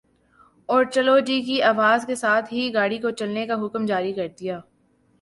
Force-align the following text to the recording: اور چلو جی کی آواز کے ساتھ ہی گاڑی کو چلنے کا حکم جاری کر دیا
اور 0.69 0.85
چلو 0.85 1.17
جی 1.19 1.41
کی 1.41 1.61
آواز 1.63 2.05
کے 2.05 2.15
ساتھ 2.15 2.53
ہی 2.53 2.69
گاڑی 2.73 2.97
کو 2.97 3.09
چلنے 3.11 3.45
کا 3.47 3.65
حکم 3.65 3.85
جاری 3.85 4.13
کر 4.13 4.27
دیا 4.39 4.59